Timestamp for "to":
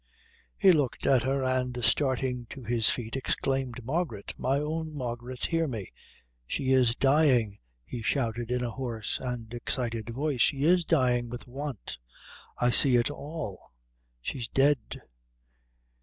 2.49-2.63